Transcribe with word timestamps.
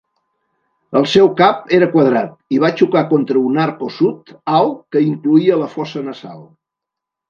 El 0.99 1.05
seu 1.11 1.29
cap 1.41 1.59
era 1.79 1.89
quadrat 1.91 2.57
i 2.57 2.59
va 2.65 2.73
xocar 2.81 3.05
contra 3.13 3.45
un 3.53 3.63
arc 3.69 3.87
ossut 3.93 4.37
alt 4.59 4.85
que 4.93 5.07
incloïa 5.15 5.65
la 5.65 5.73
fossa 5.79 6.09
nasal. 6.13 6.47